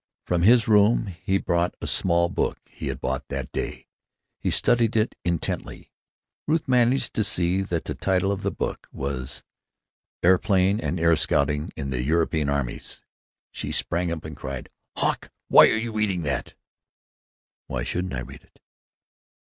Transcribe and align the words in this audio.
From 0.25 0.41
his 0.41 0.67
room 0.67 1.05
he 1.23 1.37
brought 1.37 1.75
a 1.79 1.85
small 1.85 2.27
book 2.27 2.59
he 2.67 2.87
had 2.87 2.99
bought 2.99 3.27
that 3.27 3.51
day. 3.51 3.85
He 4.39 4.49
studied 4.49 4.95
it 4.95 5.13
intently. 5.23 5.91
Ruth 6.47 6.67
managed 6.67 7.13
to 7.13 7.23
see 7.23 7.61
that 7.61 7.83
the 7.83 7.93
title 7.93 8.31
of 8.31 8.41
the 8.41 8.49
book 8.49 8.87
was 8.91 9.43
Aeroplanes 10.23 10.81
and 10.81 10.99
Air 10.99 11.15
Scouting 11.15 11.69
in 11.75 11.91
the 11.91 12.01
European 12.01 12.49
Armies. 12.49 13.03
She 13.51 13.71
sprang 13.71 14.11
up, 14.11 14.25
cried: 14.35 14.69
"Hawk! 14.97 15.29
Why 15.49 15.67
are 15.67 15.77
you 15.77 15.91
reading 15.91 16.23
that?" 16.23 16.55
"Why 17.67 17.83
shouldn't 17.83 18.15
I 18.15 18.21
read 18.21 18.41
it?" 18.41 18.59